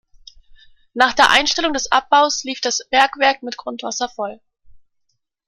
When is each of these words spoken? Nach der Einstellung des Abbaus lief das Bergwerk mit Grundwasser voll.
Nach 0.95 1.13
der 1.13 1.29
Einstellung 1.29 1.73
des 1.73 1.91
Abbaus 1.91 2.43
lief 2.43 2.59
das 2.59 2.79
Bergwerk 2.89 3.43
mit 3.43 3.55
Grundwasser 3.55 4.09
voll. 4.09 4.41